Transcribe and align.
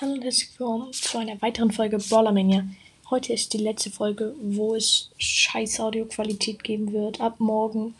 Hallo 0.00 0.14
und 0.14 0.24
herzlich 0.24 0.50
willkommen 0.58 0.92
zu 0.92 1.18
einer 1.18 1.40
weiteren 1.40 1.70
Folge 1.70 1.98
Ballermania. 1.98 2.66
Heute 3.10 3.32
ist 3.32 3.52
die 3.52 3.58
letzte 3.58 3.92
Folge, 3.92 4.34
wo 4.42 4.74
es 4.74 5.10
scheiß 5.18 5.78
Audioqualität 5.78 6.64
geben 6.64 6.92
wird. 6.92 7.20
Ab 7.20 7.38
morgen 7.38 7.94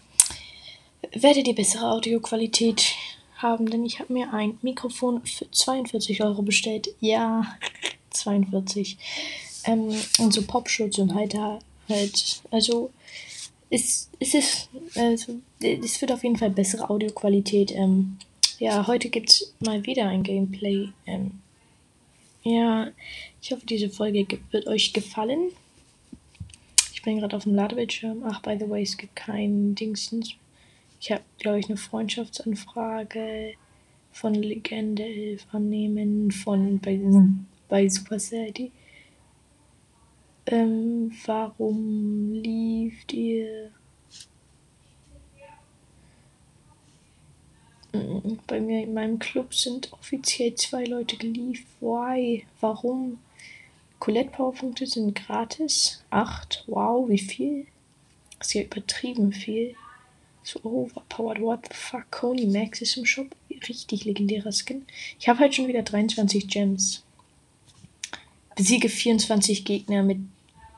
werdet 1.12 1.46
ihr 1.46 1.54
bessere 1.54 1.92
Audioqualität 1.92 2.96
haben, 3.36 3.70
denn 3.70 3.86
ich 3.86 4.00
habe 4.00 4.12
mir 4.12 4.32
ein 4.32 4.58
Mikrofon 4.62 5.24
für 5.24 5.48
42 5.48 6.24
Euro 6.24 6.42
bestellt. 6.42 6.88
Ja, 6.98 7.56
42. 8.10 8.98
Ähm, 9.64 9.94
und 10.18 10.32
so 10.32 10.42
Popschutz 10.42 10.98
und 10.98 11.14
halt 11.14 11.34
da 11.34 11.60
halt, 11.88 12.42
also 12.50 12.90
es, 13.70 14.10
es 14.18 14.34
ist, 14.34 14.68
also, 14.96 15.40
es 15.60 16.00
wird 16.00 16.12
auf 16.12 16.22
jeden 16.22 16.36
Fall 16.36 16.50
bessere 16.50 16.90
Audioqualität. 16.90 17.72
Ähm, 17.74 18.18
ja, 18.58 18.86
heute 18.86 19.08
gibt 19.08 19.30
es 19.30 19.54
mal 19.60 19.84
wieder 19.86 20.08
ein 20.08 20.22
Gameplay. 20.22 20.88
Ähm, 21.06 21.40
ja, 22.42 22.88
ich 23.40 23.52
hoffe, 23.52 23.64
diese 23.66 23.88
Folge 23.88 24.26
wird 24.50 24.66
euch 24.66 24.92
gefallen. 24.92 25.50
Ich 26.92 27.02
bin 27.02 27.18
gerade 27.18 27.36
auf 27.36 27.44
dem 27.44 27.54
Ladebildschirm. 27.54 28.22
Ach, 28.26 28.42
by 28.42 28.56
the 28.58 28.68
way, 28.68 28.82
es 28.82 28.96
gibt 28.96 29.16
keinen 29.16 29.74
Dingsens. 29.74 30.34
Ich 31.00 31.10
habe, 31.10 31.22
glaube 31.38 31.58
ich, 31.58 31.66
eine 31.66 31.76
Freundschaftsanfrage 31.76 33.54
von 34.12 34.34
Legende 34.34 35.02
11 35.02 35.46
annehmen 35.52 36.30
von 36.30 36.78
bei, 36.78 37.00
bei 37.68 37.88
Supercell. 37.88 38.52
Ähm, 40.52 41.10
warum 41.24 42.30
lieft 42.34 43.14
ihr? 43.14 43.70
Mm, 47.94 48.36
Bei 48.46 48.60
mir 48.60 48.82
in 48.82 48.92
meinem 48.92 49.18
Club 49.18 49.54
sind 49.54 49.90
offiziell 49.94 50.54
zwei 50.56 50.84
Leute 50.84 51.16
geliefert. 51.16 51.66
Why? 51.80 52.44
Warum? 52.60 53.18
Colette 53.98 54.28
Powerpunkte 54.28 54.86
sind 54.86 55.14
gratis. 55.14 56.04
Acht. 56.10 56.64
Wow, 56.66 57.08
wie 57.08 57.18
viel? 57.18 57.66
Das 58.38 58.48
ist 58.48 58.52
ja 58.54 58.62
übertrieben 58.64 59.32
viel. 59.32 59.74
So 60.42 60.60
overpowered. 60.64 61.40
What 61.40 61.68
the 61.70 61.74
fuck? 61.74 62.10
Coney 62.10 62.44
Max 62.44 62.82
ist 62.82 62.98
im 62.98 63.06
Shop. 63.06 63.34
Richtig 63.70 64.04
legendärer 64.04 64.52
Skin. 64.52 64.84
Ich 65.18 65.30
habe 65.30 65.38
halt 65.38 65.54
schon 65.54 65.68
wieder 65.68 65.82
23 65.82 66.46
Gems. 66.46 67.04
Besiege 68.54 68.90
24 68.90 69.64
Gegner 69.64 70.02
mit 70.02 70.18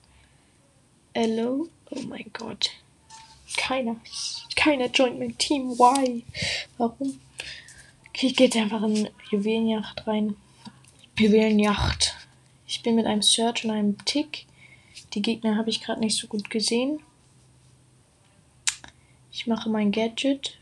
Hello. 1.14 1.69
Oh 1.91 2.02
mein 2.08 2.28
Gott. 2.32 2.70
Keiner. 3.56 3.94
Keiner 4.56 4.86
joint 4.86 5.20
mein 5.20 5.38
Team. 5.38 5.70
Why? 5.78 6.25
Warum? 6.78 7.20
Okay, 8.08 8.26
ich 8.26 8.34
gehe 8.34 8.48
jetzt 8.48 8.56
einfach 8.56 8.82
in 8.82 9.08
Juwelenjacht 9.30 10.04
rein. 10.08 10.34
Juwelenjacht. 11.19 12.15
Ich 12.66 12.82
bin 12.82 12.94
mit 12.94 13.06
einem 13.06 13.22
Search 13.22 13.65
und 13.65 13.71
einem 13.71 14.04
Tick. 14.04 14.44
Die 15.15 15.22
Gegner 15.22 15.56
habe 15.56 15.71
ich 15.71 15.81
gerade 15.81 16.00
nicht 16.00 16.16
so 16.16 16.27
gut 16.27 16.50
gesehen. 16.50 17.00
Ich 19.32 19.47
mache 19.47 19.71
mein 19.71 19.93
Gadget. 19.93 20.59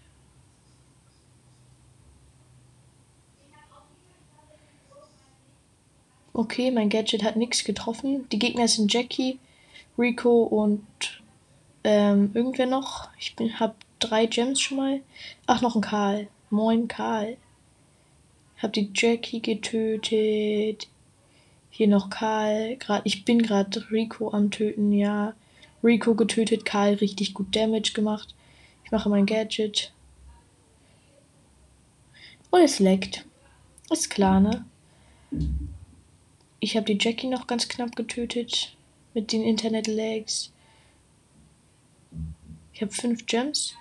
Okay, 6.32 6.70
mein 6.70 6.88
Gadget 6.88 7.24
hat 7.24 7.36
nichts 7.36 7.64
getroffen. 7.64 8.28
Die 8.30 8.38
Gegner 8.38 8.68
sind 8.68 8.92
Jackie, 8.92 9.38
Rico 9.98 10.44
und 10.44 10.84
ähm, 11.82 12.30
irgendwer 12.34 12.66
noch. 12.66 13.08
Ich 13.18 13.34
bin, 13.34 13.58
hab 13.58 13.76
drei 13.98 14.26
Gems 14.26 14.60
schon 14.60 14.76
mal. 14.76 15.00
Ach, 15.46 15.62
noch 15.62 15.74
ein 15.74 15.80
Karl. 15.80 16.28
Moin, 16.50 16.86
Karl. 16.86 17.38
Hab 18.64 18.72
die 18.72 18.90
Jackie 18.94 19.42
getötet. 19.42 20.88
Hier 21.68 21.86
noch 21.86 22.08
Karl. 22.08 22.76
Grad, 22.78 23.02
ich 23.04 23.26
bin 23.26 23.42
gerade 23.42 23.90
Rico 23.90 24.30
am 24.30 24.50
Töten, 24.50 24.90
ja. 24.90 25.34
Rico 25.82 26.14
getötet, 26.14 26.64
Karl 26.64 26.94
richtig 26.94 27.34
gut 27.34 27.54
Damage 27.54 27.92
gemacht. 27.92 28.34
Ich 28.82 28.90
mache 28.90 29.10
mein 29.10 29.26
Gadget. 29.26 29.92
Und 32.48 32.62
es 32.62 32.78
leckt. 32.78 33.26
Ist 33.90 34.08
klar, 34.08 34.40
ne? 34.40 34.64
Ich 36.58 36.74
habe 36.74 36.86
die 36.86 36.96
Jackie 36.98 37.26
noch 37.26 37.46
ganz 37.46 37.68
knapp 37.68 37.94
getötet. 37.94 38.78
Mit 39.12 39.30
den 39.30 39.42
Internet-Lags. 39.42 40.54
Ich 42.72 42.80
habe 42.80 42.92
fünf 42.92 43.26
Gems. 43.26 43.74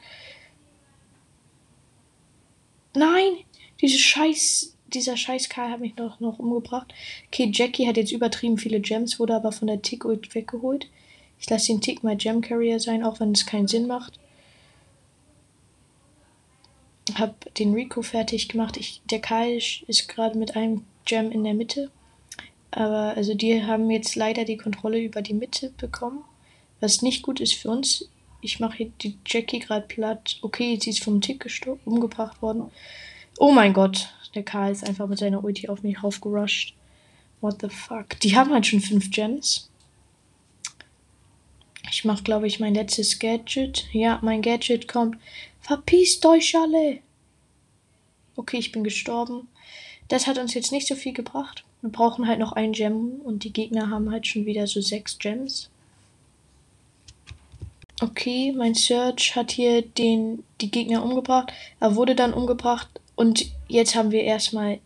Nein! 2.93 3.45
Diese 3.81 3.97
Scheiß, 3.99 4.72
dieser 4.93 5.17
scheiß 5.17 5.49
Karl 5.49 5.71
hat 5.71 5.79
mich 5.79 5.95
noch, 5.95 6.19
noch 6.19 6.39
umgebracht. 6.39 6.93
Okay, 7.27 7.49
Jackie 7.53 7.87
hat 7.87 7.97
jetzt 7.97 8.11
übertrieben 8.11 8.57
viele 8.57 8.79
Gems, 8.79 9.19
wurde 9.19 9.35
aber 9.35 9.51
von 9.51 9.67
der 9.67 9.81
Tick 9.81 10.05
weggeholt. 10.05 10.87
Ich 11.39 11.49
lasse 11.49 11.67
den 11.67 11.81
Tick 11.81 12.03
mal 12.03 12.15
Gem 12.15 12.41
Carrier 12.41 12.79
sein, 12.79 13.03
auch 13.03 13.19
wenn 13.19 13.31
es 13.31 13.45
keinen 13.45 13.67
Sinn 13.67 13.87
macht. 13.87 14.19
Hab 17.15 17.53
den 17.55 17.73
Rico 17.73 18.01
fertig 18.01 18.47
gemacht. 18.47 18.77
Ich, 18.77 19.01
der 19.09 19.19
Karl 19.19 19.57
ist 19.57 20.07
gerade 20.07 20.37
mit 20.37 20.55
einem 20.55 20.85
Gem 21.05 21.31
in 21.31 21.43
der 21.43 21.53
Mitte. 21.53 21.91
Aber 22.71 23.13
also 23.15 23.33
die 23.33 23.63
haben 23.63 23.91
jetzt 23.91 24.15
leider 24.15 24.45
die 24.45 24.57
Kontrolle 24.57 24.99
über 24.99 25.21
die 25.21 25.33
Mitte 25.33 25.73
bekommen. 25.77 26.23
Was 26.79 27.01
nicht 27.01 27.21
gut 27.21 27.39
ist 27.39 27.53
für 27.53 27.69
uns. 27.69 28.09
Ich 28.41 28.59
mache 28.59 28.91
die 29.01 29.17
Jackie 29.25 29.59
gerade 29.59 29.85
platt. 29.87 30.37
Okay, 30.41 30.77
sie 30.81 30.89
ist 30.89 31.03
vom 31.03 31.21
Tick 31.21 31.45
umgebracht 31.85 32.41
worden. 32.41 32.71
Oh 33.37 33.51
mein 33.51 33.73
Gott. 33.73 34.13
Der 34.35 34.43
Karl 34.43 34.71
ist 34.71 34.87
einfach 34.87 35.07
mit 35.07 35.19
seiner 35.19 35.43
Ulti 35.43 35.67
auf 35.67 35.83
mich 35.83 36.03
raufgerusht. 36.03 36.73
What 37.41 37.61
the 37.61 37.69
fuck? 37.69 38.19
Die 38.21 38.35
haben 38.35 38.51
halt 38.51 38.65
schon 38.65 38.79
fünf 38.79 39.11
Gems. 39.11 39.69
Ich 41.91 42.05
mache, 42.05 42.23
glaube 42.23 42.47
ich, 42.47 42.59
mein 42.59 42.73
letztes 42.73 43.19
Gadget. 43.19 43.85
Ja, 43.91 44.19
mein 44.23 44.41
Gadget 44.41 44.87
kommt. 44.87 45.17
Verpisst 45.61 46.25
euch 46.25 46.55
alle! 46.55 46.99
Okay, 48.35 48.57
ich 48.57 48.71
bin 48.71 48.83
gestorben. 48.83 49.47
Das 50.07 50.25
hat 50.25 50.37
uns 50.37 50.53
jetzt 50.53 50.71
nicht 50.71 50.87
so 50.87 50.95
viel 50.95 51.13
gebracht. 51.13 51.63
Wir 51.81 51.91
brauchen 51.91 52.27
halt 52.27 52.39
noch 52.39 52.53
ein 52.53 52.71
Gem 52.71 53.21
und 53.23 53.43
die 53.43 53.53
Gegner 53.53 53.89
haben 53.89 54.11
halt 54.11 54.25
schon 54.25 54.45
wieder 54.45 54.65
so 54.65 54.81
sechs 54.81 55.19
Gems. 55.19 55.69
Okay, 58.01 58.51
mein 58.51 58.73
Search 58.73 59.35
hat 59.35 59.51
hier 59.51 59.81
den, 59.81 60.43
die 60.61 60.71
Gegner 60.71 61.03
umgebracht. 61.03 61.53
Er 61.79 61.95
wurde 61.95 62.15
dann 62.15 62.33
umgebracht 62.33 62.89
und 63.15 63.45
jetzt 63.67 63.95
haben 63.95 64.11
wir 64.11 64.23
erstmal 64.23 64.79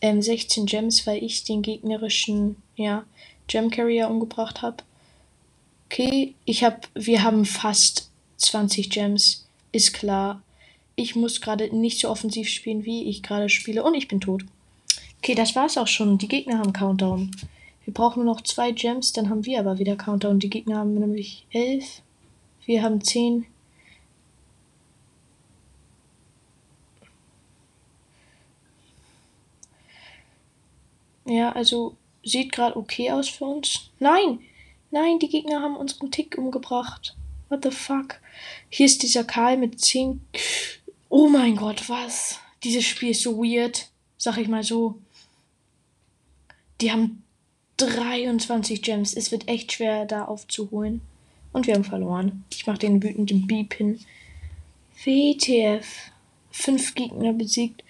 ähm, 0.00 0.20
16 0.20 0.66
Gems, 0.66 1.06
weil 1.06 1.22
ich 1.22 1.44
den 1.44 1.62
gegnerischen 1.62 2.56
ja, 2.76 3.04
Gem 3.46 3.70
Carrier 3.70 4.08
umgebracht 4.08 4.62
habe. 4.62 4.78
Okay, 5.86 6.34
ich 6.44 6.64
hab, 6.64 6.88
wir 6.94 7.22
haben 7.22 7.44
fast 7.44 8.10
20 8.38 8.90
Gems, 8.90 9.46
ist 9.72 9.92
klar. 9.92 10.42
Ich 10.96 11.14
muss 11.14 11.40
gerade 11.40 11.74
nicht 11.74 12.00
so 12.00 12.10
offensiv 12.10 12.48
spielen, 12.48 12.84
wie 12.84 13.04
ich 13.04 13.22
gerade 13.22 13.48
spiele. 13.48 13.82
Und 13.82 13.94
ich 13.94 14.08
bin 14.08 14.20
tot. 14.20 14.44
Okay, 15.18 15.34
das 15.34 15.54
war's 15.54 15.78
auch 15.78 15.86
schon. 15.86 16.18
Die 16.18 16.28
Gegner 16.28 16.58
haben 16.58 16.72
Countdown. 16.72 17.30
Wir 17.84 17.94
brauchen 17.94 18.24
nur 18.24 18.34
noch 18.34 18.42
zwei 18.42 18.72
Gems, 18.72 19.12
dann 19.12 19.28
haben 19.28 19.44
wir 19.44 19.58
aber 19.58 19.78
wieder 19.78 19.96
Countdown. 19.96 20.38
Die 20.38 20.50
Gegner 20.50 20.78
haben 20.78 20.94
nämlich 20.94 21.46
elf. 21.50 22.02
Wir 22.64 22.82
haben 22.82 23.02
zehn. 23.02 23.46
Ja, 31.32 31.52
also 31.52 31.96
sieht 32.22 32.52
gerade 32.52 32.76
okay 32.76 33.10
aus 33.10 33.28
für 33.28 33.46
uns. 33.46 33.90
Nein! 33.98 34.40
Nein, 34.90 35.18
die 35.18 35.30
Gegner 35.30 35.62
haben 35.62 35.76
unseren 35.76 36.10
Tick 36.10 36.36
umgebracht. 36.36 37.16
What 37.48 37.64
the 37.64 37.70
fuck? 37.70 38.20
Hier 38.68 38.84
ist 38.84 39.02
dieser 39.02 39.24
Karl 39.24 39.56
mit 39.56 39.80
10. 39.80 40.20
Oh 41.08 41.28
mein 41.28 41.56
Gott, 41.56 41.88
was? 41.88 42.38
Dieses 42.62 42.84
Spiel 42.84 43.10
ist 43.10 43.22
so 43.22 43.38
weird. 43.38 43.88
Sag 44.18 44.36
ich 44.36 44.48
mal 44.48 44.62
so. 44.62 44.96
Die 46.82 46.92
haben 46.92 47.22
23 47.78 48.82
Gems. 48.82 49.14
Es 49.14 49.32
wird 49.32 49.48
echt 49.48 49.72
schwer, 49.72 50.04
da 50.04 50.26
aufzuholen. 50.26 51.00
Und 51.54 51.66
wir 51.66 51.74
haben 51.74 51.84
verloren. 51.84 52.44
Ich 52.52 52.66
mach 52.66 52.76
den 52.76 53.02
wütenden 53.02 53.46
Beep 53.46 53.72
hin. 53.72 53.98
WTF. 55.02 56.10
Fünf 56.50 56.94
Gegner 56.94 57.32
besiegt. 57.32 57.82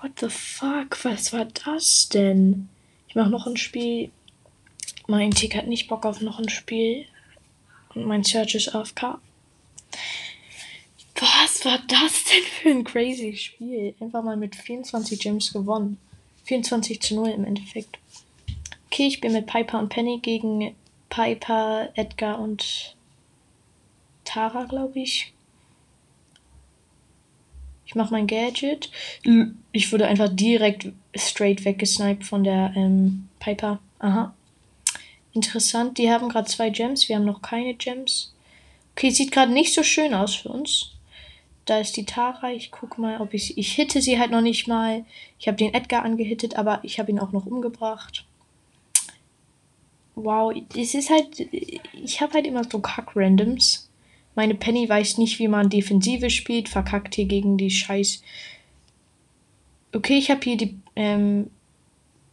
What 0.00 0.18
the 0.18 0.28
fuck? 0.28 1.04
Was 1.04 1.32
war 1.32 1.44
das 1.44 2.08
denn? 2.08 2.68
Ich 3.18 3.24
mach 3.24 3.30
noch 3.30 3.48
ein 3.48 3.56
Spiel. 3.56 4.12
Mein 5.08 5.32
Tick 5.32 5.56
hat 5.56 5.66
nicht 5.66 5.88
Bock 5.88 6.06
auf 6.06 6.20
noch 6.20 6.38
ein 6.38 6.48
Spiel. 6.48 7.04
Und 7.92 8.04
mein 8.04 8.22
Search 8.22 8.54
ist 8.54 8.72
AFK. 8.76 9.18
Was 11.16 11.64
war 11.64 11.80
das 11.88 12.22
denn 12.22 12.44
für 12.44 12.68
ein 12.68 12.84
crazy 12.84 13.36
Spiel? 13.36 13.96
Einfach 13.98 14.22
mal 14.22 14.36
mit 14.36 14.54
24 14.54 15.18
Gems 15.18 15.52
gewonnen. 15.52 15.98
24 16.44 17.02
zu 17.02 17.16
0 17.16 17.30
im 17.30 17.44
Endeffekt. 17.44 17.98
Okay, 18.86 19.08
ich 19.08 19.20
bin 19.20 19.32
mit 19.32 19.46
Piper 19.46 19.80
und 19.80 19.88
Penny 19.88 20.20
gegen 20.20 20.76
Piper, 21.08 21.88
Edgar 21.96 22.38
und 22.38 22.94
Tara, 24.22 24.62
glaube 24.66 25.00
ich. 25.00 25.32
Ich 27.88 27.94
mache 27.94 28.12
mein 28.12 28.26
Gadget. 28.26 28.90
Ich 29.72 29.92
wurde 29.92 30.06
einfach 30.06 30.28
direkt 30.30 30.92
straight 31.16 31.64
weggesniped 31.64 32.22
von 32.22 32.44
der 32.44 32.74
ähm, 32.76 33.28
Piper. 33.40 33.78
Aha. 33.98 34.34
Interessant. 35.32 35.96
Die 35.96 36.10
haben 36.10 36.28
gerade 36.28 36.46
zwei 36.48 36.68
Gems. 36.68 37.08
Wir 37.08 37.16
haben 37.16 37.24
noch 37.24 37.40
keine 37.40 37.72
Gems. 37.72 38.34
Okay, 38.92 39.08
sieht 39.08 39.32
gerade 39.32 39.52
nicht 39.52 39.72
so 39.72 39.82
schön 39.82 40.12
aus 40.12 40.34
für 40.34 40.50
uns. 40.50 40.90
Da 41.64 41.78
ist 41.78 41.96
die 41.96 42.04
Tara. 42.04 42.52
Ich 42.52 42.70
gucke 42.70 43.00
mal, 43.00 43.22
ob 43.22 43.32
ich. 43.32 43.56
Ich 43.56 43.72
hitte 43.72 44.02
sie 44.02 44.18
halt 44.18 44.32
noch 44.32 44.42
nicht 44.42 44.68
mal. 44.68 45.06
Ich 45.38 45.48
habe 45.48 45.56
den 45.56 45.72
Edgar 45.72 46.04
angehittet, 46.04 46.56
aber 46.56 46.80
ich 46.82 46.98
habe 46.98 47.10
ihn 47.10 47.18
auch 47.18 47.32
noch 47.32 47.46
umgebracht. 47.46 48.26
Wow, 50.14 50.52
es 50.76 50.92
ist 50.92 51.08
halt. 51.08 51.40
Ich 51.94 52.20
habe 52.20 52.34
halt 52.34 52.46
immer 52.46 52.64
so 52.64 52.80
Kack-Randoms. 52.80 53.87
Meine 54.38 54.54
Penny 54.54 54.88
weiß 54.88 55.18
nicht, 55.18 55.40
wie 55.40 55.48
man 55.48 55.68
Defensive 55.68 56.30
spielt, 56.30 56.68
verkackt 56.68 57.16
hier 57.16 57.24
gegen 57.24 57.58
die 57.58 57.72
Scheiß. 57.72 58.22
Okay, 59.92 60.16
ich 60.16 60.30
habe 60.30 60.42
hier 60.44 60.56
die, 60.56 60.78
ähm, 60.94 61.50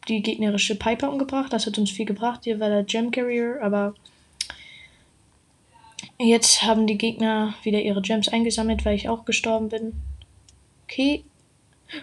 die 0.07 0.22
gegnerische 0.22 0.75
Piper 0.75 1.12
umgebracht. 1.12 1.52
Das 1.52 1.66
hat 1.66 1.80
uns 1.80 1.90
viel 1.90 2.06
gebracht. 2.06 2.42
Hier 2.44 2.60
war 2.60 2.69
der 2.69 2.84
Gem 2.84 3.10
Carrier, 3.10 3.57
aber 3.60 3.96
jetzt 6.19 6.62
haben 6.62 6.86
die 6.86 7.00
Gegner 7.00 7.56
wieder 7.63 7.81
ihre 7.81 8.04
Gems 8.04 8.30
eingesammelt, 8.30 8.86
weil 8.86 8.96
ich 8.96 9.10
auch 9.10 9.25
gestorben 9.25 9.69
bin. 9.69 9.94
Okay. 10.84 11.24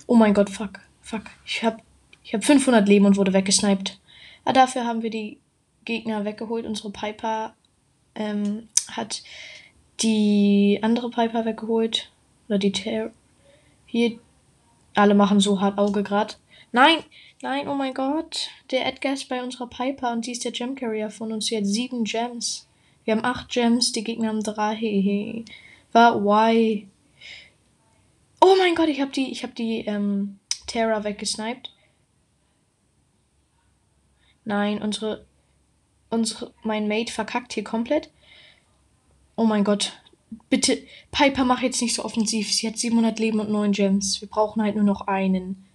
Oh 0.09 0.17
mein 0.17 0.35
Gott, 0.35 0.51
fuck. 0.51 0.81
Fuck. 1.01 1.27
Ich 1.47 1.63
hab, 1.63 1.81
ich 2.25 2.35
hab 2.35 2.43
500 2.43 2.89
Leben 2.89 3.07
und 3.07 3.17
wurde 3.17 3.35
weggesniped. 3.35 4.01
Aber 4.45 4.51
ah, 4.51 4.65
dafür 4.65 4.85
haben 4.85 5.05
wir 5.05 5.11
die 5.11 5.39
Gegner 5.85 6.25
weggeholt. 6.25 6.67
Unsere 6.67 6.91
Piper 6.91 7.55
ähm, 8.17 8.67
hat 8.89 9.23
die 10.01 10.79
andere 10.83 11.11
Piper 11.11 11.45
weggeholt. 11.45 12.11
Oder 12.49 12.59
die 12.59 12.73
Ter 12.73 13.13
Hier. 13.87 14.19
Alle 14.95 15.15
machen 15.15 15.41
so 15.41 15.61
hart 15.61 15.79
Auge 15.79 16.03
grad. 16.03 16.39
Nein! 16.73 16.99
Nein, 17.43 17.67
oh 17.67 17.75
mein 17.75 17.93
Gott. 17.93 18.51
Der 18.71 18.87
Edgar 18.87 19.15
ist 19.15 19.29
bei 19.29 19.43
unserer 19.43 19.67
Piper 19.67 20.13
und 20.13 20.25
sie 20.25 20.33
ist 20.33 20.45
der 20.45 20.53
Gem 20.53 20.77
Carrier 20.77 21.11
von 21.11 21.33
uns. 21.33 21.47
Sie 21.47 21.57
hat 21.57 21.67
sieben 21.67 22.05
Gems. 22.05 22.69
Wir 23.05 23.17
haben 23.17 23.25
acht 23.25 23.51
Gems, 23.51 23.91
die 23.91 24.05
Gegner 24.05 24.29
haben 24.29 24.45
drei. 24.45 24.77
Hehe. 24.77 25.45
War 25.91 26.23
why? 26.23 26.87
Oh 28.41 28.55
mein 28.59 28.77
Gott, 28.77 28.89
ich 28.89 29.01
hab 29.01 29.13
die, 29.13 29.33
ich 29.33 29.43
hab 29.43 29.57
die 29.57 29.81
ähm, 29.87 30.39
Terra 30.69 31.03
weggesniped. 31.03 31.73
Nein, 34.45 34.81
unsere, 34.81 35.27
unsere, 36.11 36.53
mein 36.63 36.89
Mate 36.89 37.13
verkackt 37.13 37.53
hier 37.53 37.65
komplett. 37.65 38.11
Oh 39.43 39.45
mein 39.45 39.65
Gott. 39.65 40.01
Bitte, 40.51 40.87
Piper, 41.11 41.45
mach 41.45 41.63
jetzt 41.63 41.83
nicht 41.83 41.97
so 41.97 42.05
offensiv. 42.05 42.53
Sie 42.53 42.69
hat 42.69 42.79
700 42.79 43.19
Leben 43.19 43.41
und 43.41 43.51
9 43.51 43.73
Gems. 43.73 44.21
Wir 44.21 44.29
brauchen 44.29 44.63
halt 44.63 44.77
nur 44.77 44.85
noch 44.85 45.09
einen. 45.09 45.67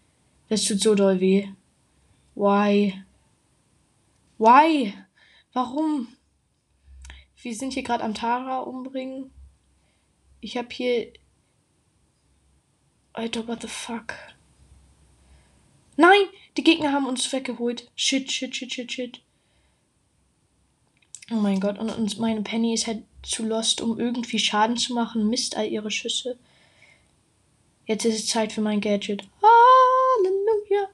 Das 0.48 0.64
tut 0.64 0.80
so 0.80 0.96
doll 0.96 1.20
weh. 1.20 1.50
Why? 2.34 2.94
Why? 4.38 4.94
Warum? 5.52 6.08
Wir 7.42 7.56
sind 7.56 7.74
hier 7.74 7.84
gerade 7.84 8.06
am 8.06 8.14
Tara 8.14 8.60
umbringen. 8.60 9.32
Ich 10.40 10.56
hab 10.56 10.72
hier. 10.72 11.12
Alter, 13.12 13.50
what 13.50 13.64
the 13.64 13.68
fuck? 13.68 14.14
Nein! 15.98 16.22
Die 16.56 16.64
Gegner 16.64 16.94
haben 16.94 17.06
uns 17.06 17.34
weggeholt. 17.34 17.92
Shit, 17.98 18.32
shit, 18.32 18.56
shit, 18.56 18.72
shit, 18.72 18.94
shit. 18.94 19.22
Oh 21.30 21.36
mein 21.36 21.60
Gott, 21.60 21.78
und, 21.78 21.90
und 21.90 22.18
meine 22.18 22.44
Penny 22.44 22.74
ist 22.74 22.88
halt 22.88 23.04
zu 23.30 23.44
lost, 23.44 23.82
um 23.82 24.00
irgendwie 24.00 24.40
Schaden 24.40 24.78
zu 24.78 24.94
machen, 24.94 25.30
misst 25.30 25.56
all 25.56 25.68
ihre 25.68 25.92
Schüsse. 25.92 26.38
Jetzt 27.86 28.06
ist 28.06 28.20
es 28.20 28.28
Zeit 28.28 28.52
für 28.52 28.62
mein 28.62 28.82
Gadget. 28.82 29.24
Halleluja, 29.42 30.90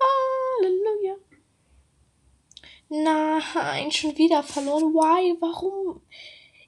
Halleluja. 0.00 1.16
Nein, 2.88 3.90
schon 3.90 4.16
wieder 4.16 4.42
verloren. 4.42 4.94
Why? 4.94 5.36
Warum? 5.40 6.00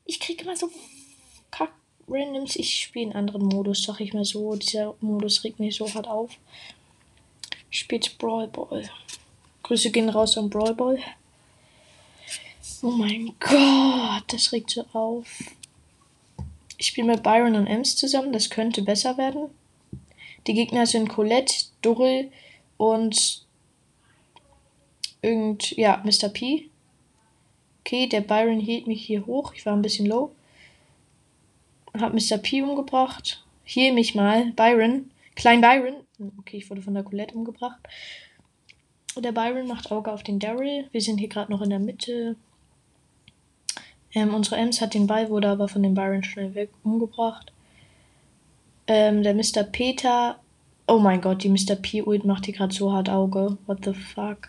Ich 0.05 0.19
kriege 0.19 0.43
immer 0.43 0.57
so 0.57 0.71
kack 1.51 1.73
Randoms. 2.09 2.57
Ich 2.57 2.81
spiele 2.81 3.07
einen 3.07 3.17
anderen 3.17 3.43
Modus, 3.43 3.85
sag 3.85 4.01
ich 4.01 4.15
mal 4.15 4.25
so. 4.25 4.57
Dieser 4.57 4.97
Modus 5.01 5.45
regt 5.45 5.61
mich 5.61 5.77
so 5.77 5.93
hart 5.95 6.09
auf. 6.09 6.33
Ich 7.71 7.81
spiele 7.81 8.11
Brawl 8.19 8.49
Ball. 8.49 8.91
Grüße 9.63 9.91
gehen 9.91 10.09
raus 10.09 10.37
an 10.39 10.51
Brawl 10.51 10.75
Ball. 10.75 10.99
Oh 12.81 12.91
mein 12.91 13.35
Gott, 13.41 14.25
das 14.29 14.53
regt 14.53 14.71
so 14.71 14.85
auf. 14.93 15.27
Ich 16.77 16.87
spiele 16.87 17.09
mit 17.09 17.25
Byron 17.25 17.57
und 17.57 17.67
Ems 17.67 17.97
zusammen, 17.97 18.33
das 18.33 18.51
könnte 18.51 18.83
besser 18.83 19.19
werden. 19.19 19.51
Die 20.47 20.55
Gegner 20.55 20.87
sind 20.87 21.09
Colette, 21.09 21.67
Durrell 21.83 22.31
und 22.77 23.45
irgend, 25.23 25.73
ja, 25.73 26.01
Mr. 26.05 26.29
P. 26.29 26.71
Okay, 27.81 28.07
der 28.07 28.21
Byron 28.21 28.61
hielt 28.61 28.87
mich 28.87 29.05
hier 29.05 29.27
hoch. 29.27 29.55
Ich 29.55 29.67
war 29.67 29.73
ein 29.73 29.83
bisschen 29.83 30.07
low. 30.07 30.31
Hab 31.99 32.15
Mr. 32.15 32.39
P 32.39 32.63
umgebracht. 32.63 33.45
Hier 33.65 33.93
mich 33.93 34.15
mal. 34.15 34.53
Byron. 34.53 35.11
Klein 35.35 35.61
Byron. 35.61 35.95
Okay, 36.39 36.59
ich 36.59 36.71
wurde 36.71 36.83
von 36.83 36.95
der 36.95 37.03
Colette 37.03 37.35
umgebracht. 37.35 37.81
Der 39.17 39.33
Byron 39.33 39.67
macht 39.67 39.91
Auge 39.91 40.13
auf 40.13 40.23
den 40.23 40.39
Daryl. 40.39 40.89
Wir 40.93 41.01
sind 41.01 41.19
hier 41.19 41.29
gerade 41.29 41.51
noch 41.51 41.63
in 41.63 41.71
der 41.71 41.81
Mitte. 41.81 42.37
Ähm, 44.15 44.35
unsere 44.35 44.57
Ems 44.57 44.81
hat 44.81 44.95
den 44.95 45.07
Ball, 45.07 45.29
wurde 45.29 45.49
aber 45.49 45.69
von 45.69 45.83
dem 45.83 45.95
Byron 45.95 46.25
schnell 46.25 46.55
weg 46.55 46.71
umgebracht. 46.83 47.53
Ähm, 48.87 49.23
der 49.23 49.35
Mr. 49.35 49.65
Peter. 49.65 50.39
Oh 50.87 50.99
mein 50.99 51.21
Gott, 51.21 51.43
die 51.43 51.51
Mr. 51.51 51.77
P-Ult 51.77 52.25
macht 52.25 52.47
hier 52.47 52.55
gerade 52.55 52.75
so 52.75 52.93
hart 52.93 53.11
Auge. 53.11 53.59
What 53.67 53.85
the 53.85 53.93
fuck? 53.93 54.49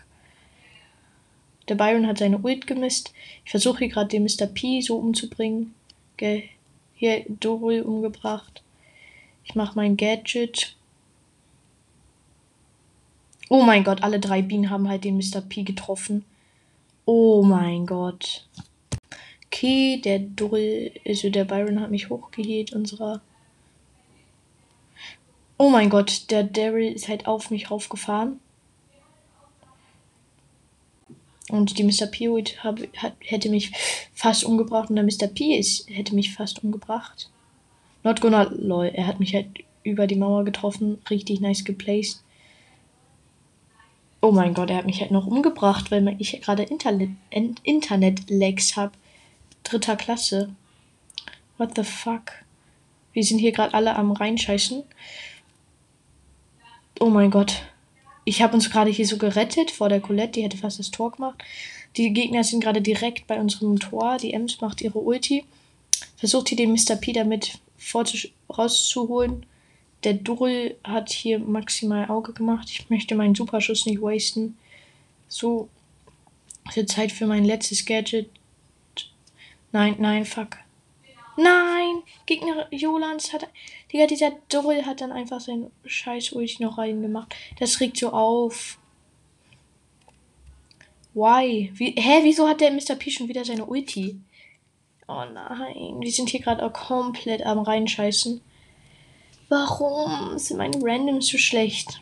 Der 1.68 1.74
Byron 1.74 2.06
hat 2.06 2.18
seine 2.18 2.38
Ult 2.38 2.66
gemisst. 2.66 3.12
Ich 3.44 3.50
versuche 3.50 3.80
hier 3.80 3.88
gerade 3.88 4.08
den 4.08 4.22
Mr. 4.22 4.46
P 4.46 4.80
so 4.80 4.96
umzubringen. 4.96 5.74
Okay. 6.14 6.50
Hier 6.94 7.24
Dorul 7.28 7.82
umgebracht. 7.82 8.62
Ich 9.44 9.54
mache 9.54 9.76
mein 9.76 9.96
Gadget. 9.96 10.76
Oh 13.48 13.62
mein 13.62 13.84
Gott, 13.84 14.02
alle 14.02 14.20
drei 14.20 14.42
Bienen 14.42 14.70
haben 14.70 14.88
halt 14.88 15.04
den 15.04 15.16
Mr. 15.16 15.40
P 15.40 15.62
getroffen. 15.62 16.24
Oh 17.04 17.42
mein 17.42 17.86
Gott. 17.86 18.46
Okay, 19.60 20.00
der 20.02 20.20
Dull, 20.20 20.90
also 21.06 21.28
der 21.28 21.44
Byron 21.44 21.80
hat 21.80 21.90
mich 21.90 22.08
hochgehielt, 22.08 22.72
unserer. 22.72 23.20
Oh 25.58 25.68
mein 25.68 25.90
Gott, 25.90 26.30
der 26.30 26.44
Daryl 26.44 26.90
ist 26.90 27.08
halt 27.08 27.26
auf 27.26 27.50
mich 27.50 27.70
raufgefahren. 27.70 28.40
Und 31.50 31.76
die 31.76 31.84
Mr. 31.84 32.06
P 32.06 32.26
hab, 32.64 32.80
hat, 32.96 33.12
hätte 33.20 33.50
mich 33.50 33.70
fast 34.14 34.44
umgebracht 34.44 34.88
und 34.88 34.96
der 34.96 35.04
Mr. 35.04 35.26
P 35.26 35.58
ist, 35.58 35.90
hätte 35.90 36.14
mich 36.14 36.32
fast 36.32 36.64
umgebracht. 36.64 37.28
Not 38.02 38.22
gonna, 38.22 38.44
lol, 38.44 38.86
er 38.86 39.06
hat 39.06 39.20
mich 39.20 39.34
halt 39.34 39.48
über 39.82 40.06
die 40.06 40.16
Mauer 40.16 40.46
getroffen, 40.46 41.02
richtig 41.10 41.42
nice 41.42 41.66
geplaced. 41.66 42.22
Oh 44.22 44.32
mein 44.32 44.54
Gott, 44.54 44.70
er 44.70 44.78
hat 44.78 44.86
mich 44.86 45.02
halt 45.02 45.10
noch 45.10 45.26
umgebracht, 45.26 45.90
weil 45.90 46.16
ich 46.18 46.40
gerade 46.40 46.62
Internet, 46.62 47.10
Internet-Lags 47.62 48.76
habe. 48.76 48.92
Dritter 49.64 49.96
Klasse. 49.96 50.54
What 51.58 51.76
the 51.76 51.84
fuck? 51.84 52.32
Wir 53.12 53.24
sind 53.24 53.38
hier 53.38 53.52
gerade 53.52 53.74
alle 53.74 53.96
am 53.96 54.12
reinscheißen. 54.12 54.82
Oh 57.00 57.10
mein 57.10 57.30
Gott. 57.30 57.62
Ich 58.24 58.42
habe 58.42 58.54
uns 58.54 58.70
gerade 58.70 58.90
hier 58.90 59.06
so 59.06 59.16
gerettet 59.16 59.70
vor 59.70 59.88
der 59.88 60.00
Colette, 60.00 60.32
die 60.32 60.42
hätte 60.42 60.56
fast 60.56 60.78
das 60.78 60.90
Tor 60.90 61.12
gemacht. 61.12 61.42
Die 61.96 62.12
Gegner 62.12 62.44
sind 62.44 62.62
gerade 62.62 62.82
direkt 62.82 63.26
bei 63.26 63.40
unserem 63.40 63.78
Tor. 63.78 64.18
Die 64.18 64.32
Ems 64.32 64.60
macht 64.60 64.80
ihre 64.80 64.98
Ulti. 64.98 65.44
Versucht 66.16 66.48
hier 66.48 66.56
den 66.56 66.72
Mr. 66.72 66.96
P 66.96 67.12
damit 67.12 67.58
rauszuholen. 68.48 69.46
Der 70.04 70.14
Dull 70.14 70.76
hat 70.84 71.10
hier 71.10 71.38
maximal 71.38 72.08
Auge 72.08 72.32
gemacht. 72.32 72.68
Ich 72.70 72.88
möchte 72.90 73.14
meinen 73.14 73.34
Superschuss 73.34 73.86
nicht 73.86 74.00
wasten. 74.00 74.56
So 75.28 75.68
viel 76.70 76.86
Zeit 76.86 77.12
für 77.12 77.26
mein 77.26 77.44
letztes 77.44 77.84
Gadget. 77.84 78.30
Nein, 79.72 79.96
nein, 79.98 80.24
fuck. 80.24 80.58
Nein! 81.36 82.02
Gegner 82.26 82.66
Jolans 82.70 83.32
hat. 83.32 83.48
Digga, 83.92 84.06
dieser 84.06 84.32
Dull 84.48 84.84
hat 84.84 85.00
dann 85.00 85.12
einfach 85.12 85.40
sein 85.40 85.70
scheiß 85.84 86.32
Ulti 86.32 86.62
noch 86.62 86.78
reingemacht. 86.78 87.34
Das 87.58 87.80
regt 87.80 87.96
so 87.96 88.10
auf. 88.10 88.78
Why? 91.14 91.70
Wie, 91.74 91.94
hä, 91.96 92.20
wieso 92.22 92.48
hat 92.48 92.60
der 92.60 92.72
Mr. 92.72 92.94
P 92.96 93.10
schon 93.10 93.28
wieder 93.28 93.44
seine 93.44 93.64
Ulti? 93.64 94.20
Oh 95.08 95.24
nein, 95.32 96.00
wir 96.00 96.12
sind 96.12 96.28
hier 96.28 96.40
gerade 96.40 96.64
auch 96.64 96.72
komplett 96.72 97.44
am 97.44 97.58
reinscheißen. 97.58 98.40
Warum 99.48 100.38
sind 100.38 100.58
meine 100.58 100.76
Randoms 100.80 101.26
so 101.26 101.36
schlecht? 101.36 102.00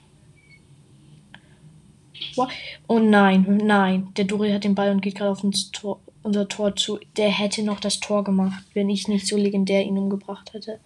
Oh 2.87 2.99
nein, 2.99 3.61
nein. 3.65 4.13
Der 4.17 4.27
Dori 4.27 4.53
hat 4.53 4.65
den 4.65 4.75
Ball 4.75 4.91
und 4.91 5.01
geht 5.01 5.15
gerade 5.15 5.31
auf 5.31 5.43
Tor, 5.73 6.01
unser 6.29 6.47
Tor 6.47 6.77
zu. 6.77 7.01
Der 7.17 7.31
hätte 7.31 7.63
noch 7.63 7.81
das 7.81 8.01
Tor 8.01 8.23
gemacht, 8.23 8.65
wenn 8.75 8.91
ich 8.91 9.09
nicht 9.09 9.27
so 9.27 9.37
legendär 9.37 9.83
ihn 9.85 9.99
umgebracht 9.99 10.53
hätte. 10.53 10.79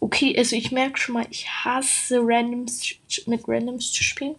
Okay, 0.00 0.36
also 0.36 0.56
ich 0.56 0.72
merke 0.72 0.98
schon 0.98 1.14
mal, 1.14 1.26
ich 1.30 1.48
hasse 1.48 2.20
Randoms 2.22 2.94
mit 3.26 3.46
Randoms 3.46 3.92
zu 3.92 4.02
spielen. 4.02 4.36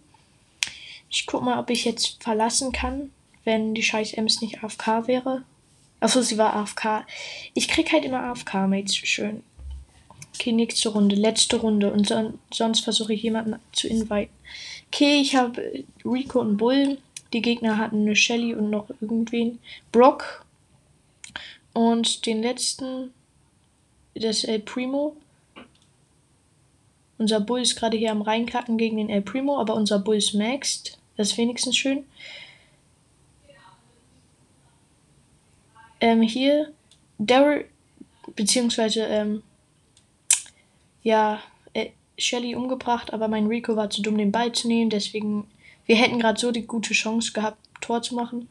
Ich 1.10 1.26
guck 1.26 1.42
mal, 1.42 1.58
ob 1.58 1.70
ich 1.70 1.84
jetzt 1.84 2.22
verlassen 2.22 2.72
kann, 2.72 3.10
wenn 3.44 3.74
die 3.74 3.82
scheiß 3.82 4.14
Ems 4.14 4.40
nicht 4.40 4.64
AFK 4.64 5.06
wäre. 5.06 5.44
Achso, 6.00 6.22
sie 6.22 6.38
war 6.38 6.54
AFK. 6.54 7.06
Ich 7.54 7.68
krieg 7.68 7.92
halt 7.92 8.04
immer 8.04 8.24
AFK-Mates. 8.24 8.96
Schön. 8.96 9.42
Okay, 10.34 10.52
nächste 10.52 10.88
Runde, 10.88 11.16
letzte 11.16 11.56
Runde. 11.56 11.92
Und 11.92 12.08
son 12.08 12.38
sonst 12.52 12.80
versuche 12.80 13.14
ich 13.14 13.22
jemanden 13.22 13.56
zu 13.72 13.88
inviten. 13.88 14.32
Okay, 14.88 15.20
ich 15.20 15.36
habe 15.36 15.84
Rico 16.04 16.40
und 16.40 16.56
Bull. 16.56 16.98
Die 17.34 17.42
Gegner 17.42 17.78
hatten 17.78 18.02
eine 18.02 18.14
Shelly 18.14 18.54
und 18.54 18.70
noch 18.70 18.88
irgendwen. 19.00 19.58
Brock. 19.90 20.46
Und 21.72 22.26
den 22.26 22.42
letzten, 22.42 23.12
das 24.14 24.44
El 24.44 24.60
Primo. 24.60 25.16
Unser 27.18 27.40
Bull 27.40 27.60
ist 27.60 27.74
gerade 27.74 27.96
hier 27.96 28.12
am 28.12 28.22
reinkacken 28.22 28.78
gegen 28.78 28.98
den 28.98 29.10
El 29.10 29.22
Primo, 29.22 29.58
aber 29.58 29.74
unser 29.74 29.98
Bull 29.98 30.16
ist 30.16 30.32
maxed. 30.34 30.96
Das 31.16 31.32
ist 31.32 31.38
wenigstens 31.38 31.76
schön. 31.76 32.04
Ähm, 36.00 36.22
hier, 36.22 36.72
Daryl, 37.18 37.64
beziehungsweise, 38.36 39.06
ähm, 39.06 39.42
ja, 41.02 41.40
äh, 41.72 41.90
Shelly 42.16 42.54
umgebracht, 42.54 43.12
aber 43.12 43.26
mein 43.26 43.46
Rico 43.48 43.74
war 43.74 43.90
zu 43.90 44.02
dumm, 44.02 44.18
den 44.18 44.30
Ball 44.30 44.52
zu 44.52 44.68
nehmen. 44.68 44.90
Deswegen, 44.90 45.48
wir 45.86 45.96
hätten 45.96 46.18
gerade 46.18 46.40
so 46.40 46.50
die 46.50 46.66
gute 46.66 46.94
Chance 46.94 47.32
gehabt, 47.32 47.58
Tor 47.80 48.02
zu 48.02 48.14
machen. 48.14 48.48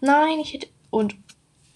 Nein, 0.00 0.38
ich 0.40 0.52
hätte. 0.52 0.68
Und 0.90 1.16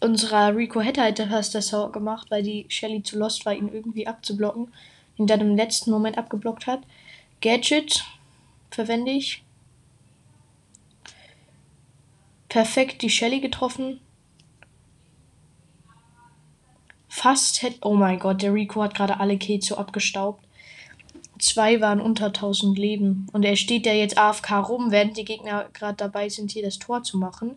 unserer 0.00 0.54
Rico 0.54 0.80
hätte 0.80 1.02
halt 1.02 1.18
fast 1.18 1.54
das 1.54 1.68
Tor 1.68 1.90
gemacht, 1.90 2.30
weil 2.30 2.42
die 2.42 2.66
Shelly 2.68 3.02
zu 3.02 3.18
lost 3.18 3.46
war, 3.46 3.54
ihn 3.54 3.72
irgendwie 3.72 4.06
abzublocken. 4.06 4.72
Ihn 5.16 5.26
dann 5.26 5.40
im 5.40 5.56
letzten 5.56 5.90
Moment 5.90 6.18
abgeblockt 6.18 6.66
hat. 6.66 6.82
Gadget 7.40 8.04
verwende 8.70 9.12
ich. 9.12 9.42
Perfekt 12.48 13.02
die 13.02 13.10
Shelly 13.10 13.40
getroffen. 13.40 14.00
Fast 17.08 17.62
hätte. 17.62 17.78
Oh 17.80 17.94
mein 17.94 18.18
Gott, 18.18 18.42
der 18.42 18.52
Rico 18.52 18.82
hat 18.82 18.94
gerade 18.94 19.18
alle 19.18 19.38
Kills 19.38 19.66
so 19.66 19.76
abgestaubt. 19.76 20.45
Zwei 21.46 21.80
waren 21.80 22.00
unter 22.00 22.26
1000 22.26 22.76
Leben. 22.76 23.28
Und 23.32 23.44
er 23.44 23.54
steht 23.54 23.86
ja 23.86 23.92
jetzt 23.92 24.18
AFK 24.18 24.68
rum, 24.68 24.90
während 24.90 25.16
die 25.16 25.24
Gegner 25.24 25.68
gerade 25.72 25.96
dabei 25.96 26.28
sind, 26.28 26.50
hier 26.50 26.64
das 26.64 26.80
Tor 26.80 27.04
zu 27.04 27.18
machen. 27.18 27.54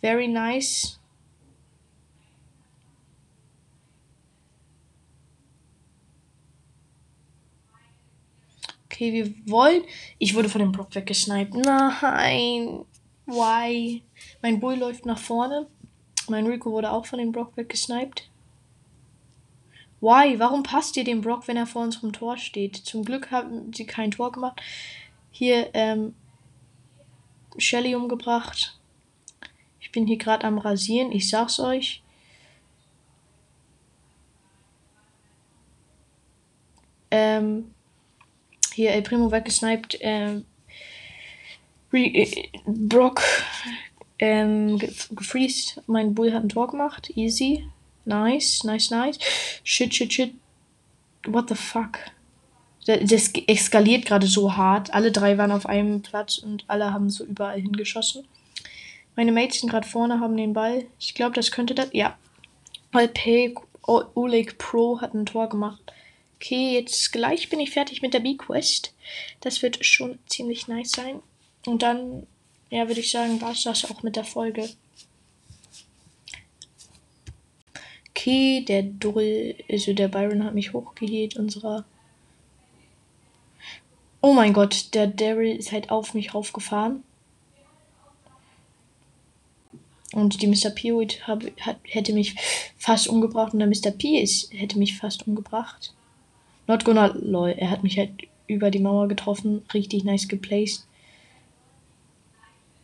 Very 0.00 0.28
nice. 0.28 1.00
Okay, 8.86 9.12
wir 9.12 9.34
wollen. 9.50 9.82
Ich 10.18 10.36
wurde 10.36 10.48
von 10.48 10.60
dem 10.60 10.70
Block 10.70 10.94
weggesniped. 10.94 11.54
Nein. 11.54 12.84
Why? 13.26 14.02
Mein 14.42 14.60
Bull 14.60 14.76
läuft 14.76 15.06
nach 15.06 15.18
vorne. 15.18 15.66
Mein 16.28 16.46
Rico 16.46 16.70
wurde 16.70 16.92
auch 16.92 17.06
von 17.06 17.18
dem 17.18 17.32
Brock 17.32 17.56
weggesniped. 17.56 18.30
Why? 20.02 20.40
Warum 20.40 20.64
passt 20.64 20.96
ihr 20.96 21.04
dem 21.04 21.20
Brock, 21.20 21.46
wenn 21.46 21.56
er 21.56 21.66
vor 21.66 21.82
unserem 21.82 22.12
Tor 22.12 22.36
steht? 22.36 22.76
Zum 22.76 23.04
Glück 23.04 23.30
haben 23.30 23.72
sie 23.72 23.86
kein 23.86 24.10
Tor 24.10 24.32
gemacht. 24.32 24.60
Hier, 25.30 25.70
ähm, 25.74 26.16
Shelly 27.56 27.94
umgebracht. 27.94 28.76
Ich 29.80 29.92
bin 29.92 30.06
hier 30.08 30.18
gerade 30.18 30.44
am 30.44 30.58
Rasieren, 30.58 31.12
ich 31.12 31.30
sag's 31.30 31.60
euch. 31.60 32.02
Ähm, 37.12 37.72
hier 38.74 38.90
El 38.90 39.02
Primo 39.02 39.30
weggesniped. 39.30 39.98
Ähm, 40.00 40.46
äh, 41.92 42.48
Brock 42.66 43.22
ähm, 44.18 44.78
gefreezed. 45.10 45.80
Mein 45.86 46.12
Bull 46.12 46.32
hat 46.32 46.42
ein 46.42 46.48
Tor 46.48 46.68
gemacht. 46.68 47.10
Easy. 47.16 47.68
Nice, 48.04 48.64
nice, 48.64 48.90
nice. 48.90 49.18
Shit, 49.64 49.94
shit, 49.94 50.12
shit. 50.12 50.34
What 51.26 51.48
the 51.48 51.54
fuck? 51.54 51.98
Das 52.84 53.30
eskaliert 53.46 54.06
gerade 54.06 54.26
so 54.26 54.56
hart. 54.56 54.92
Alle 54.92 55.12
drei 55.12 55.38
waren 55.38 55.52
auf 55.52 55.66
einem 55.66 56.02
Platz 56.02 56.38
und 56.38 56.64
alle 56.66 56.92
haben 56.92 57.10
so 57.10 57.24
überall 57.24 57.60
hingeschossen. 57.60 58.24
Meine 59.14 59.32
sind 59.50 59.70
gerade 59.70 59.86
vorne, 59.86 60.20
haben 60.20 60.36
den 60.36 60.52
Ball. 60.52 60.86
Ich 60.98 61.14
glaube, 61.14 61.34
das 61.34 61.52
könnte 61.52 61.74
das. 61.74 61.90
Ja. 61.92 62.16
Alpay 62.92 63.54
Oleg 63.82 64.58
Pro 64.58 65.00
hat 65.00 65.14
ein 65.14 65.26
Tor 65.26 65.48
gemacht. 65.48 65.80
Okay, 66.36 66.74
jetzt 66.74 67.12
gleich 67.12 67.48
bin 67.50 67.60
ich 67.60 67.70
fertig 67.70 68.02
mit 68.02 68.14
der 68.14 68.20
B-Quest. 68.20 68.94
Das 69.40 69.62
wird 69.62 69.84
schon 69.84 70.18
ziemlich 70.26 70.66
nice 70.66 70.90
sein. 70.90 71.20
Und 71.66 71.82
dann, 71.82 72.26
ja, 72.70 72.88
würde 72.88 73.00
ich 73.00 73.10
sagen, 73.10 73.40
war 73.40 73.52
es 73.52 73.62
das 73.62 73.84
auch 73.84 74.02
mit 74.02 74.16
der 74.16 74.24
Folge. 74.24 74.68
Okay, 78.22 78.64
der 78.64 78.84
Dull, 78.84 79.56
also 79.68 79.94
der 79.94 80.06
Byron 80.06 80.44
hat 80.44 80.54
mich 80.54 80.72
hochgehielt, 80.72 81.36
unserer. 81.36 81.84
Oh 84.20 84.32
mein 84.32 84.52
Gott, 84.52 84.94
der 84.94 85.08
Daryl 85.08 85.56
ist 85.56 85.72
halt 85.72 85.90
auf 85.90 86.14
mich 86.14 86.32
raufgefahren. 86.32 87.02
Und 90.12 90.40
die 90.40 90.46
Mr. 90.46 90.70
P 90.70 90.92
hab, 91.26 91.42
hat, 91.62 91.78
hätte 91.82 92.12
mich 92.12 92.36
fast 92.76 93.08
umgebracht 93.08 93.54
und 93.54 93.58
der 93.58 93.66
Mr. 93.66 93.90
P 93.90 94.20
ist, 94.20 94.52
hätte 94.54 94.78
mich 94.78 94.96
fast 94.96 95.26
umgebracht. 95.26 95.92
Not 96.68 96.84
gonna, 96.84 97.06
lol, 97.06 97.48
er 97.48 97.70
hat 97.70 97.82
mich 97.82 97.98
halt 97.98 98.12
über 98.46 98.70
die 98.70 98.78
Mauer 98.78 99.08
getroffen, 99.08 99.62
richtig 99.74 100.04
nice 100.04 100.28
geplaced. 100.28 100.86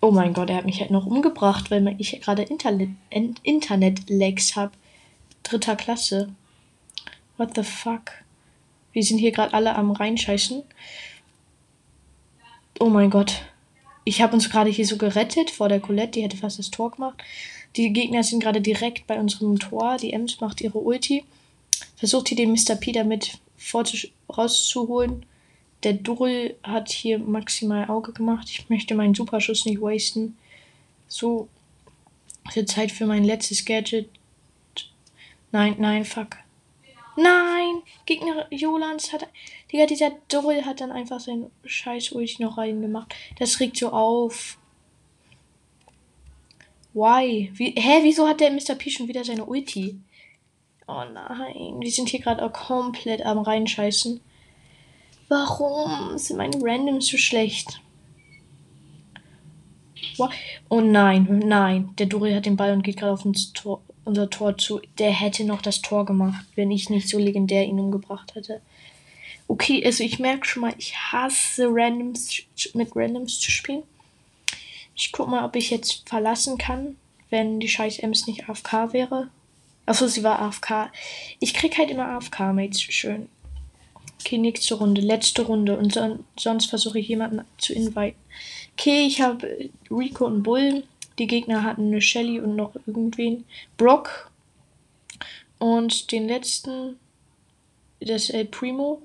Oh 0.00 0.10
mein 0.10 0.32
Gott, 0.32 0.50
er 0.50 0.56
hat 0.56 0.66
mich 0.66 0.80
halt 0.80 0.90
noch 0.90 1.06
umgebracht, 1.06 1.70
weil 1.70 1.94
ich 1.98 2.20
gerade 2.20 2.42
Internet, 2.42 2.90
Internet-Lags 3.44 4.56
habe 4.56 4.72
dritter 5.48 5.76
Klasse. 5.76 6.34
What 7.36 7.54
the 7.54 7.62
fuck? 7.62 8.12
Wir 8.92 9.02
sind 9.02 9.18
hier 9.18 9.32
gerade 9.32 9.54
alle 9.54 9.74
am 9.76 9.90
reinscheißen. 9.92 10.62
Oh 12.80 12.88
mein 12.88 13.10
Gott. 13.10 13.42
Ich 14.04 14.22
habe 14.22 14.34
uns 14.34 14.50
gerade 14.50 14.70
hier 14.70 14.86
so 14.86 14.96
gerettet 14.96 15.50
vor 15.50 15.68
der 15.68 15.80
Colette, 15.80 16.12
die 16.12 16.22
hätte 16.22 16.36
fast 16.36 16.58
das 16.58 16.70
Tor 16.70 16.90
gemacht. 16.90 17.22
Die 17.76 17.92
Gegner 17.92 18.22
sind 18.22 18.42
gerade 18.42 18.60
direkt 18.60 19.06
bei 19.06 19.20
unserem 19.20 19.58
Tor. 19.58 19.98
Die 19.98 20.12
Ems 20.12 20.40
macht 20.40 20.60
ihre 20.60 20.78
Ulti. 20.78 21.24
Versucht 21.96 22.28
hier 22.28 22.36
den 22.36 22.52
Mr. 22.52 22.76
P 22.76 22.92
damit 22.92 23.38
rauszuholen. 24.30 25.26
Der 25.82 25.92
Dull 25.92 26.56
hat 26.62 26.90
hier 26.90 27.18
maximal 27.18 27.88
Auge 27.88 28.12
gemacht. 28.12 28.48
Ich 28.50 28.68
möchte 28.68 28.94
meinen 28.94 29.14
Superschuss 29.14 29.64
nicht 29.64 29.80
wasten. 29.80 30.36
So, 31.06 31.48
wird 32.54 32.68
Zeit 32.68 32.90
für 32.90 33.06
mein 33.06 33.24
letztes 33.24 33.64
Gadget. 33.64 34.08
Nein, 35.50 35.76
nein, 35.78 36.04
fuck. 36.04 36.36
Nein! 37.16 37.82
Gegner 38.06 38.46
Jolans 38.50 39.12
hat. 39.12 39.26
Digga, 39.72 39.86
dieser 39.86 40.12
Doll 40.28 40.64
hat 40.64 40.80
dann 40.80 40.92
einfach 40.92 41.18
sein 41.18 41.50
scheiß 41.64 42.12
Ulti 42.12 42.42
noch 42.42 42.58
reingemacht. 42.58 43.14
Das 43.38 43.58
regt 43.58 43.76
so 43.76 43.90
auf. 43.90 44.58
Why? 46.94 47.50
Wie, 47.54 47.74
hä, 47.76 48.00
wieso 48.02 48.28
hat 48.28 48.40
der 48.40 48.52
Mr. 48.52 48.76
P 48.76 48.90
schon 48.90 49.08
wieder 49.08 49.24
seine 49.24 49.44
Ulti? 49.44 49.98
Oh 50.86 51.04
nein, 51.12 51.80
wir 51.80 51.90
sind 51.90 52.08
hier 52.08 52.20
gerade 52.20 52.42
auch 52.42 52.52
komplett 52.52 53.24
am 53.26 53.38
reinscheißen. 53.38 54.20
Warum 55.28 56.16
sind 56.16 56.38
meine 56.38 56.56
Randoms 56.62 57.08
so 57.08 57.18
schlecht? 57.18 57.80
What? 60.16 60.30
Oh 60.68 60.80
nein, 60.80 61.42
nein. 61.44 61.94
Der 61.98 62.06
Dori 62.06 62.32
hat 62.32 62.46
den 62.46 62.56
Ball 62.56 62.72
und 62.72 62.82
geht 62.82 62.96
gerade 62.96 63.12
auf 63.12 63.24
uns 63.24 63.52
Tor 63.52 63.82
unser 64.08 64.30
Tor 64.30 64.58
zu. 64.58 64.80
Der 64.98 65.12
hätte 65.12 65.44
noch 65.44 65.62
das 65.62 65.82
Tor 65.82 66.04
gemacht, 66.04 66.44
wenn 66.56 66.70
ich 66.70 66.90
nicht 66.90 67.08
so 67.08 67.18
legendär 67.18 67.64
ihn 67.64 67.78
umgebracht 67.78 68.34
hätte. 68.34 68.60
Okay, 69.46 69.84
also 69.84 70.02
ich 70.02 70.18
merke 70.18 70.46
schon 70.46 70.62
mal, 70.62 70.74
ich 70.76 70.96
hasse 70.96 71.68
Randoms 71.70 72.42
mit 72.74 72.94
Randoms 72.94 73.40
zu 73.40 73.50
spielen. 73.50 73.82
Ich 74.94 75.12
guck 75.12 75.28
mal, 75.28 75.44
ob 75.44 75.54
ich 75.54 75.70
jetzt 75.70 76.08
verlassen 76.08 76.58
kann, 76.58 76.96
wenn 77.30 77.60
die 77.60 77.68
scheiß 77.68 78.00
Ems 78.00 78.26
nicht 78.26 78.48
AFK 78.48 78.92
wäre. 78.92 79.28
Achso, 79.86 80.06
sie 80.06 80.24
war 80.24 80.40
AFK. 80.40 80.90
Ich 81.40 81.54
krieg 81.54 81.78
halt 81.78 81.90
immer 81.90 82.08
AFK-Mates. 82.08 82.80
Schön. 82.82 83.28
Okay, 84.20 84.36
nächste 84.36 84.74
Runde. 84.74 85.00
Letzte 85.00 85.42
Runde. 85.42 85.78
Und 85.78 85.94
son 85.94 86.24
sonst 86.38 86.66
versuche 86.66 86.98
ich 86.98 87.08
jemanden 87.08 87.42
zu 87.56 87.72
inviten. 87.72 88.18
Okay, 88.74 89.06
ich 89.06 89.22
habe 89.22 89.70
Rico 89.90 90.26
und 90.26 90.42
Bull. 90.42 90.82
Die 91.18 91.26
Gegner 91.26 91.64
hatten 91.64 91.88
eine 91.88 92.00
Shelly 92.00 92.40
und 92.40 92.56
noch 92.56 92.74
irgendwen. 92.86 93.44
Brock. 93.76 94.30
Und 95.58 96.12
den 96.12 96.28
letzten, 96.28 96.96
das 98.00 98.30
El 98.30 98.44
Primo. 98.44 99.02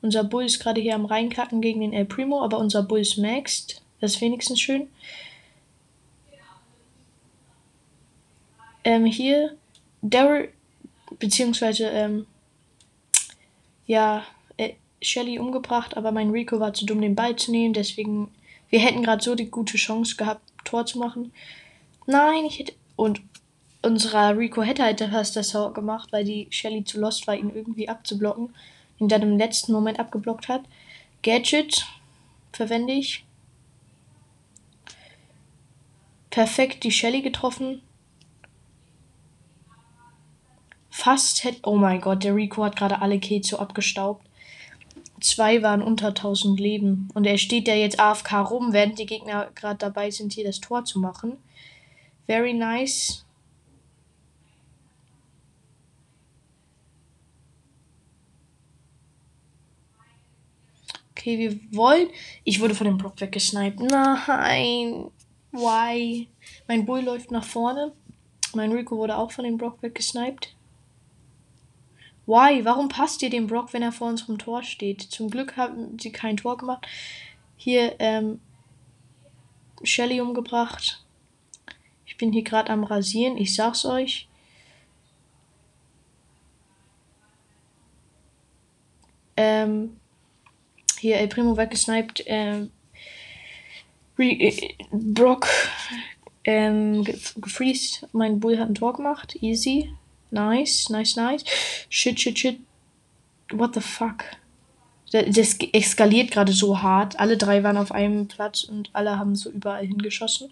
Unser 0.00 0.24
Bull 0.24 0.44
ist 0.44 0.60
gerade 0.60 0.80
hier 0.80 0.94
am 0.94 1.04
Reinkacken 1.04 1.60
gegen 1.60 1.80
den 1.80 1.92
El 1.92 2.06
Primo, 2.06 2.42
aber 2.42 2.58
unser 2.58 2.82
Bull 2.82 3.00
ist 3.00 3.18
maxed. 3.18 3.82
Das 4.00 4.14
ist 4.14 4.20
wenigstens 4.20 4.60
schön. 4.60 4.88
Ähm, 8.84 9.04
hier, 9.04 9.56
Daryl, 10.00 10.52
beziehungsweise, 11.18 11.88
ähm, 11.88 12.26
ja, 13.86 14.24
äh, 14.56 14.74
Shelly 15.02 15.38
umgebracht, 15.38 15.96
aber 15.96 16.12
mein 16.12 16.30
Rico 16.30 16.60
war 16.60 16.72
zu 16.72 16.86
dumm, 16.86 17.00
den 17.00 17.16
Ball 17.16 17.34
zu 17.34 17.50
nehmen, 17.50 17.74
deswegen 17.74 18.30
wir 18.68 18.80
hätten 18.80 19.02
gerade 19.02 19.22
so 19.22 19.34
die 19.34 19.50
gute 19.50 19.76
Chance 19.76 20.16
gehabt, 20.16 20.42
Tor 20.64 20.86
zu 20.86 20.98
machen. 20.98 21.32
Nein, 22.06 22.44
ich 22.44 22.58
hätte. 22.58 22.72
Und 22.96 23.20
unserer 23.82 24.36
Rico 24.36 24.62
hätte 24.62 24.82
halt 24.82 25.00
fast 25.00 25.36
das 25.36 25.50
Tor 25.50 25.72
gemacht, 25.72 26.12
weil 26.12 26.24
die 26.24 26.48
Shelly 26.50 26.84
zu 26.84 27.00
lost 27.00 27.26
war, 27.26 27.36
ihn 27.36 27.54
irgendwie 27.54 27.88
abzublocken. 27.88 28.54
Ihn 28.98 29.08
dann 29.08 29.22
im 29.22 29.38
letzten 29.38 29.72
Moment 29.72 30.00
abgeblockt 30.00 30.48
hat. 30.48 30.62
Gadget 31.22 31.86
verwende 32.52 32.94
ich. 32.94 33.24
Perfekt 36.30 36.84
die 36.84 36.92
Shelly 36.92 37.22
getroffen. 37.22 37.82
Fast 40.90 41.44
hätte. 41.44 41.60
Oh 41.64 41.76
mein 41.76 42.00
Gott, 42.00 42.24
der 42.24 42.34
Rico 42.34 42.64
hat 42.64 42.76
gerade 42.76 43.02
alle 43.02 43.20
Kills 43.20 43.48
so 43.48 43.58
abgestaubt. 43.58 44.25
Zwei 45.20 45.62
waren 45.62 45.82
unter 45.82 46.08
1000 46.08 46.60
Leben. 46.60 47.08
Und 47.14 47.24
er 47.26 47.38
steht 47.38 47.68
ja 47.68 47.74
jetzt 47.74 47.98
AFK 47.98 48.50
rum, 48.50 48.72
während 48.72 48.98
die 48.98 49.06
Gegner 49.06 49.50
gerade 49.54 49.78
dabei 49.78 50.10
sind, 50.10 50.32
hier 50.32 50.44
das 50.44 50.60
Tor 50.60 50.84
zu 50.84 50.98
machen. 50.98 51.38
Very 52.26 52.52
nice. 52.52 53.24
Okay, 61.12 61.38
wir 61.38 61.58
wollen. 61.76 62.08
Ich 62.44 62.60
wurde 62.60 62.74
von 62.74 62.86
dem 62.86 62.98
Block 62.98 63.20
weggesniped. 63.20 63.80
Nein. 63.80 65.10
Why? 65.50 66.28
Mein 66.68 66.86
Bull 66.86 67.00
läuft 67.00 67.30
nach 67.30 67.44
vorne. 67.44 67.92
Mein 68.54 68.70
Rico 68.70 68.96
wurde 68.96 69.16
auch 69.16 69.32
von 69.32 69.44
dem 69.44 69.56
Brock 69.56 69.82
weggesniped. 69.82 70.54
Why? 72.26 72.64
Warum 72.64 72.88
passt 72.88 73.22
ihr 73.22 73.30
dem 73.30 73.46
Brock, 73.46 73.72
wenn 73.72 73.82
er 73.82 73.92
vor 73.92 74.08
unserem 74.08 74.38
Tor 74.38 74.62
steht? 74.62 75.02
Zum 75.02 75.30
Glück 75.30 75.56
haben 75.56 75.98
sie 75.98 76.10
kein 76.10 76.36
Tor 76.36 76.56
gemacht. 76.56 76.86
Hier, 77.56 77.94
ähm, 78.00 78.40
Shelly 79.82 80.20
umgebracht. 80.20 81.04
Ich 82.04 82.16
bin 82.16 82.32
hier 82.32 82.42
gerade 82.42 82.70
am 82.70 82.84
Rasieren, 82.84 83.36
ich 83.36 83.54
sag's 83.54 83.84
euch. 83.84 84.28
Ähm, 89.36 90.00
hier 90.98 91.18
El 91.18 91.28
Primo 91.28 91.56
weggesniped. 91.56 92.24
Ähm, 92.26 92.70
äh, 94.18 94.74
Brock 94.90 95.46
ähm, 96.44 97.04
gefreezed. 97.36 98.08
Mein 98.12 98.40
Bull 98.40 98.58
hat 98.58 98.68
ein 98.70 98.74
Tor 98.74 98.94
gemacht. 98.94 99.36
Easy. 99.42 99.92
Nice, 100.30 100.90
nice, 100.90 101.16
nice. 101.16 101.44
Shit, 101.88 102.20
shit, 102.20 102.38
shit. 102.38 102.60
What 103.50 103.74
the 103.74 103.80
fuck? 103.80 104.24
Das 105.12 105.56
eskaliert 105.72 106.32
gerade 106.32 106.52
so 106.52 106.82
hart. 106.82 107.18
Alle 107.18 107.36
drei 107.36 107.62
waren 107.62 107.76
auf 107.76 107.92
einem 107.92 108.26
Platz 108.28 108.64
und 108.64 108.90
alle 108.92 109.18
haben 109.18 109.36
so 109.36 109.50
überall 109.50 109.86
hingeschossen. 109.86 110.50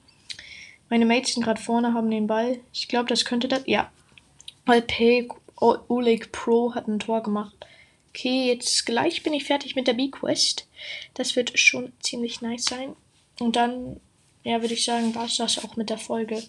Meine 0.88 1.06
sind 1.24 1.42
gerade 1.42 1.60
vorne, 1.60 1.92
haben 1.92 2.10
den 2.10 2.26
Ball. 2.26 2.60
Ich 2.72 2.88
glaube, 2.88 3.08
das 3.08 3.24
könnte 3.24 3.48
das. 3.48 3.62
Ja. 3.66 3.90
Alpay 4.66 5.28
Oleg 5.56 6.30
Pro 6.32 6.74
hat 6.74 6.88
ein 6.88 7.00
Tor 7.00 7.22
gemacht. 7.22 7.54
Okay, 8.10 8.46
jetzt 8.46 8.86
gleich 8.86 9.22
bin 9.22 9.34
ich 9.34 9.44
fertig 9.44 9.74
mit 9.74 9.88
der 9.88 9.94
B-Quest. 9.94 10.68
Das 11.14 11.34
wird 11.36 11.58
schon 11.58 11.92
ziemlich 12.00 12.40
nice 12.42 12.66
sein. 12.66 12.94
Und 13.40 13.56
dann, 13.56 14.00
ja, 14.44 14.60
würde 14.60 14.74
ich 14.74 14.84
sagen, 14.84 15.14
war 15.14 15.24
es 15.24 15.36
das 15.36 15.64
auch 15.64 15.76
mit 15.76 15.90
der 15.90 15.98
Folge. 15.98 16.42